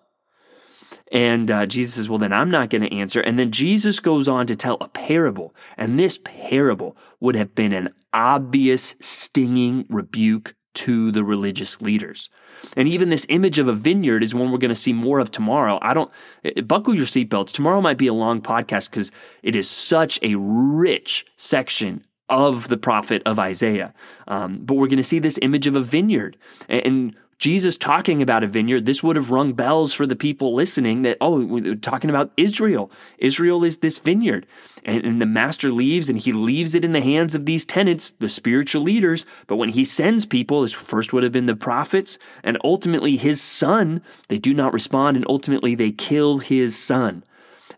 And 1.11 1.51
uh, 1.51 1.65
Jesus 1.65 1.95
says, 1.95 2.07
Well, 2.07 2.19
then 2.19 2.31
I'm 2.31 2.49
not 2.49 2.69
going 2.69 2.83
to 2.83 2.95
answer. 2.95 3.19
And 3.19 3.37
then 3.37 3.51
Jesus 3.51 3.99
goes 3.99 4.29
on 4.29 4.47
to 4.47 4.55
tell 4.55 4.77
a 4.79 4.87
parable. 4.87 5.53
And 5.77 5.99
this 5.99 6.17
parable 6.23 6.95
would 7.19 7.35
have 7.35 7.53
been 7.53 7.73
an 7.73 7.89
obvious, 8.13 8.95
stinging 9.01 9.85
rebuke 9.89 10.55
to 10.73 11.11
the 11.11 11.23
religious 11.23 11.81
leaders. 11.81 12.29
And 12.77 12.87
even 12.87 13.09
this 13.09 13.25
image 13.29 13.59
of 13.59 13.67
a 13.67 13.73
vineyard 13.73 14.23
is 14.23 14.35
one 14.35 14.51
we're 14.51 14.57
going 14.57 14.69
to 14.69 14.75
see 14.75 14.93
more 14.93 15.19
of 15.19 15.31
tomorrow. 15.31 15.79
I 15.81 15.93
don't 15.93 16.11
eh, 16.43 16.61
buckle 16.61 16.95
your 16.95 17.05
seatbelts. 17.05 17.51
Tomorrow 17.51 17.81
might 17.81 17.97
be 17.97 18.07
a 18.07 18.13
long 18.13 18.41
podcast 18.41 18.89
because 18.89 19.11
it 19.43 19.55
is 19.55 19.69
such 19.69 20.19
a 20.21 20.35
rich 20.35 21.25
section 21.35 22.03
of 22.29 22.69
the 22.69 22.77
prophet 22.77 23.21
of 23.25 23.39
Isaiah. 23.39 23.93
Um, 24.27 24.59
but 24.63 24.75
we're 24.75 24.87
going 24.87 24.97
to 24.97 25.03
see 25.03 25.19
this 25.19 25.39
image 25.41 25.67
of 25.67 25.75
a 25.75 25.81
vineyard. 25.81 26.37
And 26.69 27.15
Jesus 27.41 27.75
talking 27.75 28.21
about 28.21 28.43
a 28.43 28.47
vineyard, 28.47 28.85
this 28.85 29.01
would 29.01 29.15
have 29.15 29.31
rung 29.31 29.53
bells 29.53 29.93
for 29.93 30.05
the 30.05 30.15
people 30.15 30.53
listening 30.53 31.01
that, 31.01 31.17
oh, 31.19 31.73
talking 31.77 32.11
about 32.11 32.31
Israel. 32.37 32.91
Israel 33.17 33.63
is 33.63 33.79
this 33.79 33.97
vineyard. 33.97 34.45
And, 34.85 35.03
and, 35.03 35.19
the 35.19 35.25
master 35.25 35.71
leaves 35.71 36.07
and 36.07 36.19
he 36.19 36.33
leaves 36.33 36.75
it 36.75 36.85
in 36.85 36.91
the 36.91 37.01
hands 37.01 37.33
of 37.33 37.47
these 37.47 37.65
tenants, 37.65 38.11
the 38.11 38.29
spiritual 38.29 38.83
leaders. 38.83 39.25
But 39.47 39.55
when 39.55 39.69
he 39.69 39.83
sends 39.83 40.27
people, 40.27 40.61
his 40.61 40.73
first 40.73 41.13
would 41.13 41.23
have 41.23 41.31
been 41.31 41.47
the 41.47 41.55
prophets 41.55 42.19
and 42.43 42.59
ultimately 42.63 43.17
his 43.17 43.41
son, 43.41 44.03
they 44.27 44.37
do 44.37 44.53
not 44.53 44.71
respond 44.71 45.17
and 45.17 45.25
ultimately 45.27 45.73
they 45.73 45.91
kill 45.91 46.37
his 46.37 46.77
son. 46.77 47.23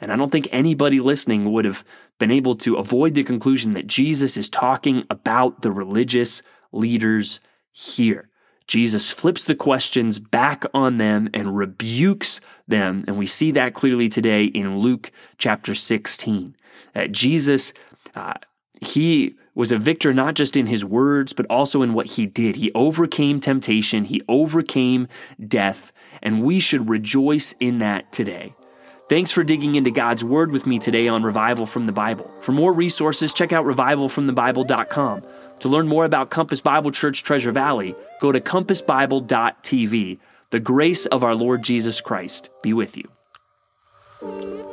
And 0.02 0.12
I 0.12 0.18
don't 0.18 0.32
think 0.32 0.50
anybody 0.52 1.00
listening 1.00 1.54
would 1.54 1.64
have 1.64 1.86
been 2.20 2.32
able 2.32 2.58
to 2.58 2.76
avoid 2.76 3.14
the 3.14 3.24
conclusion 3.24 3.72
that 3.76 3.88
Jesus 3.88 4.36
is 4.36 4.50
talking 4.50 5.06
about 5.10 5.62
the 5.62 5.72
religious 5.72 6.42
leaders 6.74 7.40
here. 7.72 8.30
Jesus 8.74 9.12
flips 9.12 9.46
the 9.46 9.54
questions 9.54 10.18
back 10.18 10.66
on 10.74 10.98
them 10.98 11.30
and 11.32 11.56
rebukes 11.56 12.42
them. 12.68 13.04
And 13.06 13.20
we 13.20 13.28
see 13.28 13.52
that 13.52 13.76
clearly 13.76 14.10
today 14.10 14.46
in 14.46 14.80
Luke 14.80 15.12
chapter 15.38 15.76
16. 15.76 16.56
That 16.94 17.12
Jesus, 17.12 17.72
uh, 18.16 18.34
he 18.82 19.36
was 19.54 19.72
a 19.72 19.78
victor 19.78 20.12
not 20.12 20.34
just 20.34 20.58
in 20.58 20.66
his 20.66 20.84
words, 20.84 21.34
but 21.34 21.46
also 21.52 21.84
in 21.84 21.94
what 21.94 22.08
he 22.08 22.26
did. 22.26 22.56
He 22.56 22.72
overcame 22.74 23.40
temptation, 23.40 24.06
he 24.06 24.24
overcame 24.28 25.08
death, 25.48 25.92
and 26.24 26.42
we 26.42 26.60
should 26.60 26.90
rejoice 26.90 27.54
in 27.60 27.78
that 27.78 28.12
today. 28.12 28.56
Thanks 29.08 29.30
for 29.30 29.44
digging 29.44 29.76
into 29.76 29.92
God's 29.92 30.26
Word 30.26 30.52
with 30.52 30.66
me 30.66 30.80
today 30.80 31.08
on 31.08 31.22
Revival 31.22 31.68
from 31.68 31.86
the 31.86 31.92
Bible. 31.92 32.32
For 32.40 32.54
more 32.54 32.74
resources, 32.74 33.34
check 33.34 33.54
out 33.54 33.66
revivalfromthebible.com. 33.68 35.22
To 35.64 35.70
learn 35.70 35.88
more 35.88 36.04
about 36.04 36.30
Compass 36.30 36.60
Bible 36.60 36.92
Church 36.92 37.24
Treasure 37.24 37.54
Valley, 37.54 37.96
go 38.20 38.34
to 38.34 38.42
compassbible.tv. 38.42 40.20
The 40.50 40.60
grace 40.60 41.06
of 41.06 41.24
our 41.24 41.34
Lord 41.34 41.64
Jesus 41.64 42.02
Christ 42.02 42.50
be 42.62 42.74
with 42.74 42.98
you. 42.98 44.73